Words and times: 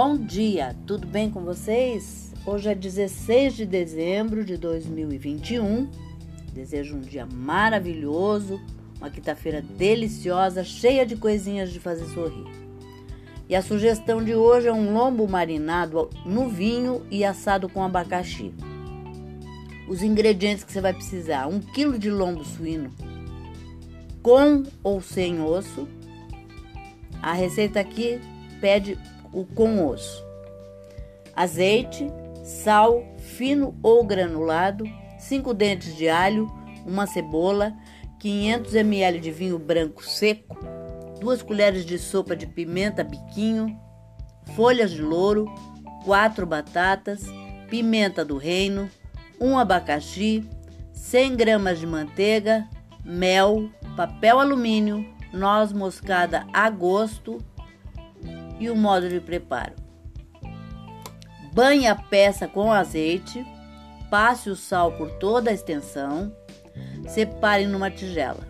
Bom 0.00 0.16
dia, 0.16 0.76
tudo 0.86 1.08
bem 1.08 1.28
com 1.28 1.42
vocês? 1.42 2.32
Hoje 2.46 2.68
é 2.68 2.74
16 2.76 3.56
de 3.56 3.66
dezembro 3.66 4.44
de 4.44 4.56
2021. 4.56 5.90
Desejo 6.52 6.98
um 6.98 7.00
dia 7.00 7.26
maravilhoso, 7.26 8.60
uma 8.96 9.10
quinta-feira 9.10 9.60
deliciosa, 9.60 10.62
cheia 10.62 11.04
de 11.04 11.16
coisinhas 11.16 11.72
de 11.72 11.80
fazer 11.80 12.04
sorrir. 12.14 12.46
E 13.48 13.56
a 13.56 13.60
sugestão 13.60 14.22
de 14.22 14.36
hoje 14.36 14.68
é 14.68 14.72
um 14.72 14.94
lombo 14.94 15.26
marinado 15.26 16.08
no 16.24 16.48
vinho 16.48 17.04
e 17.10 17.24
assado 17.24 17.68
com 17.68 17.82
abacaxi. 17.82 18.54
Os 19.88 20.00
ingredientes 20.00 20.62
que 20.62 20.70
você 20.70 20.80
vai 20.80 20.94
precisar: 20.94 21.48
1 21.48 21.58
kg 21.58 21.98
de 21.98 22.08
lombo 22.08 22.44
suíno 22.44 22.92
com 24.22 24.62
ou 24.80 25.02
sem 25.02 25.40
osso. 25.42 25.88
A 27.20 27.32
receita 27.32 27.80
aqui 27.80 28.20
pede 28.60 28.96
o 29.32 29.44
com 29.44 29.86
osso. 29.86 30.24
Azeite, 31.34 32.06
sal 32.44 33.04
fino 33.18 33.76
ou 33.82 34.04
granulado, 34.04 34.84
5 35.18 35.54
dentes 35.54 35.96
de 35.96 36.08
alho, 36.08 36.46
uma 36.86 37.06
cebola, 37.06 37.74
500 38.18 38.74
ml 38.74 39.20
de 39.20 39.30
vinho 39.30 39.58
branco 39.58 40.02
seco, 40.04 40.56
2 41.20 41.42
colheres 41.42 41.84
de 41.84 41.98
sopa 41.98 42.34
de 42.34 42.46
pimenta 42.46 43.04
biquinho, 43.04 43.78
folhas 44.54 44.90
de 44.90 45.02
louro, 45.02 45.46
4 46.04 46.46
batatas, 46.46 47.22
pimenta 47.68 48.24
do 48.24 48.36
reino, 48.36 48.90
um 49.40 49.58
abacaxi, 49.58 50.48
100 50.92 51.36
gramas 51.36 51.78
de 51.78 51.86
manteiga, 51.86 52.66
mel, 53.04 53.70
papel 53.96 54.40
alumínio, 54.40 55.06
noz 55.32 55.72
moscada 55.72 56.46
a 56.52 56.68
gosto 56.70 57.38
e 58.58 58.70
o 58.70 58.76
modo 58.76 59.08
de 59.08 59.20
preparo. 59.20 59.74
Banhe 61.52 61.86
a 61.86 61.94
peça 61.94 62.46
com 62.46 62.72
azeite, 62.72 63.44
passe 64.10 64.48
o 64.50 64.56
sal 64.56 64.92
por 64.92 65.10
toda 65.18 65.50
a 65.50 65.54
extensão, 65.54 66.32
separe 67.06 67.66
numa 67.66 67.90
tigela. 67.90 68.46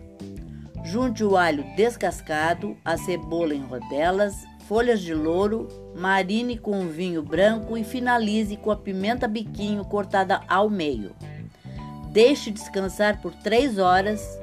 Junte 0.83 1.23
o 1.23 1.35
alho 1.35 1.63
descascado, 1.75 2.77
a 2.83 2.97
cebola 2.97 3.53
em 3.53 3.61
rodelas, 3.61 4.35
folhas 4.67 5.01
de 5.01 5.13
louro, 5.13 5.67
marine 5.95 6.57
com 6.57 6.87
vinho 6.87 7.23
branco 7.23 7.77
e 7.77 7.83
finalize 7.83 8.55
com 8.55 8.71
a 8.71 8.75
pimenta 8.75 9.27
biquinho 9.27 9.83
cortada 9.83 10.41
ao 10.47 10.69
meio. 10.69 11.11
Deixe 12.11 12.51
descansar 12.51 13.21
por 13.21 13.33
3 13.33 13.77
horas. 13.79 14.39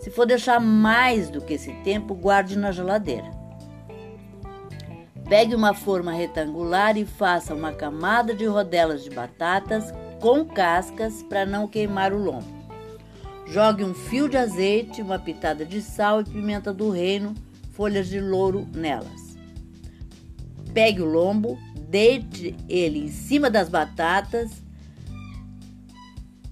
Se 0.00 0.10
for 0.10 0.26
deixar 0.26 0.60
mais 0.60 1.30
do 1.30 1.40
que 1.40 1.54
esse 1.54 1.72
tempo, 1.82 2.14
guarde 2.14 2.58
na 2.58 2.70
geladeira. 2.70 3.37
Pegue 5.28 5.54
uma 5.54 5.74
forma 5.74 6.10
retangular 6.10 6.96
e 6.96 7.04
faça 7.04 7.54
uma 7.54 7.70
camada 7.70 8.34
de 8.34 8.46
rodelas 8.46 9.04
de 9.04 9.10
batatas 9.10 9.92
com 10.20 10.42
cascas 10.46 11.22
para 11.22 11.44
não 11.44 11.68
queimar 11.68 12.14
o 12.14 12.18
lombo. 12.18 12.56
Jogue 13.46 13.84
um 13.84 13.92
fio 13.92 14.26
de 14.26 14.38
azeite, 14.38 15.02
uma 15.02 15.18
pitada 15.18 15.66
de 15.66 15.82
sal 15.82 16.22
e 16.22 16.24
pimenta 16.24 16.72
do 16.72 16.88
reino, 16.88 17.34
folhas 17.72 18.08
de 18.08 18.18
louro 18.18 18.66
nelas. 18.74 19.36
Pegue 20.72 21.02
o 21.02 21.06
lombo, 21.06 21.58
deite 21.90 22.56
ele 22.66 22.98
em 22.98 23.08
cima 23.08 23.50
das 23.50 23.68
batatas 23.68 24.62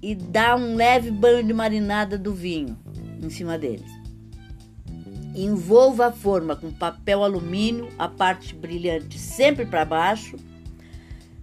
e 0.02 0.14
dá 0.14 0.54
um 0.54 0.76
leve 0.76 1.10
banho 1.10 1.42
de 1.42 1.54
marinada 1.54 2.18
do 2.18 2.34
vinho 2.34 2.76
em 3.22 3.30
cima 3.30 3.56
deles. 3.56 4.05
Envolva 5.38 6.06
a 6.06 6.12
forma 6.12 6.56
com 6.56 6.72
papel 6.72 7.22
alumínio, 7.22 7.90
a 7.98 8.08
parte 8.08 8.54
brilhante 8.54 9.18
sempre 9.18 9.66
para 9.66 9.84
baixo. 9.84 10.38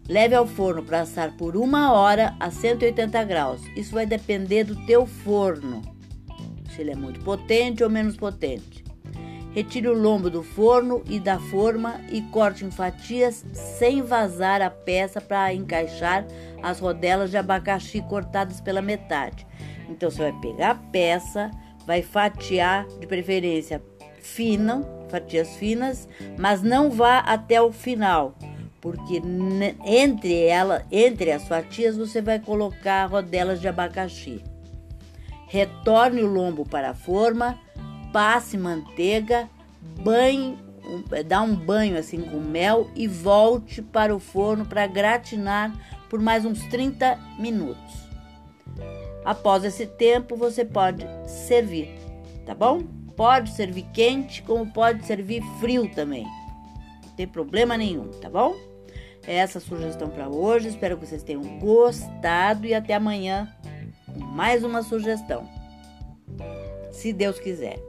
Leve 0.09 0.33
ao 0.33 0.47
forno 0.47 0.81
para 0.81 1.01
assar 1.01 1.38
por 1.38 1.56
uma 1.56 1.94
hora 1.94 2.35
a 2.40 2.50
180 2.50 3.23
graus. 3.23 3.62
Isso 3.75 3.94
vai 3.94 4.07
depender 4.07 4.63
do 4.63 4.75
teu 4.88 5.06
forno, 5.06 5.84
se 6.73 6.81
ele 6.81 6.90
é 6.90 6.95
muito 6.95 7.19
potente 7.19 7.84
ou 7.84 7.90
menos 7.90 8.18
potente. 8.18 8.84
Retire 9.53 9.88
o 9.88 9.94
lombo 9.94 10.28
do 10.28 10.41
forno 10.41 11.03
e 11.07 11.19
da 11.19 11.38
forma 11.38 12.01
e 12.09 12.23
corte 12.23 12.66
em 12.66 12.72
fatias 12.72 13.45
sem 13.53 14.01
vazar 14.01 14.59
a 14.63 14.72
peça 14.72 15.22
para 15.22 15.53
encaixar 15.53 16.25
as 16.63 16.79
rodelas 16.79 17.29
de 17.29 17.38
abacaxi 17.38 18.01
cortadas 18.01 18.59
pela 18.59 18.81
metade. 18.81 19.45
Então 19.88 20.09
você 20.09 20.31
vai 20.31 20.41
pegar 20.41 20.72
a 20.72 20.75
peça, 20.75 21.51
vai 21.85 22.01
fatiar, 22.01 22.88
de 22.99 23.07
preferência 23.07 23.81
fina, 24.21 24.83
fatias 25.09 25.55
finas, 25.57 26.07
mas 26.38 26.61
não 26.61 26.89
vá 26.89 27.19
até 27.19 27.61
o 27.61 27.71
final, 27.71 28.35
porque 28.81 29.21
entre 29.85 30.45
ela, 30.45 30.85
entre 30.91 31.31
as 31.31 31.47
fatias 31.47 31.97
você 31.97 32.21
vai 32.21 32.39
colocar 32.39 33.05
rodelas 33.05 33.61
de 33.61 33.67
abacaxi. 33.67 34.44
Retorne 35.47 36.23
o 36.23 36.27
lombo 36.27 36.66
para 36.66 36.91
a 36.91 36.95
forma, 36.95 37.59
passe 38.11 38.57
manteiga, 38.57 39.47
banhe, 40.03 40.57
dá 41.27 41.41
um 41.41 41.55
banho 41.55 41.97
assim 41.97 42.21
com 42.21 42.39
mel 42.39 42.89
e 42.95 43.07
volte 43.07 43.81
para 43.81 44.15
o 44.15 44.19
forno 44.19 44.65
para 44.65 44.88
gratinar 44.88 45.71
por 46.09 46.19
mais 46.19 46.45
uns 46.45 46.63
30 46.67 47.19
minutos. 47.38 48.12
Após 49.25 49.63
esse 49.63 49.85
tempo, 49.85 50.35
você 50.35 50.66
pode 50.66 51.06
servir, 51.25 51.95
tá 52.45 52.53
bom? 52.53 52.81
Pode 53.16 53.51
servir 53.51 53.85
quente, 53.94 54.41
como 54.44 54.72
pode 54.72 55.06
servir 55.06 55.41
frio 55.59 55.89
também. 55.94 56.25
Não 57.06 57.11
tem 57.16 57.28
problema 57.28 57.78
nenhum, 57.78 58.07
tá 58.09 58.29
bom? 58.29 58.56
É 59.25 59.35
essa 59.35 59.59
a 59.59 59.62
sugestão 59.62 60.09
para 60.09 60.28
hoje. 60.28 60.67
Espero 60.67 60.97
que 60.97 61.06
vocês 61.06 61.23
tenham 61.23 61.41
gostado 61.59 62.66
e 62.66 62.73
até 62.73 62.94
amanhã 62.94 63.53
com 64.13 64.19
mais 64.19 64.63
uma 64.63 64.83
sugestão. 64.83 65.47
Se 66.91 67.13
Deus 67.13 67.39
quiser. 67.39 67.79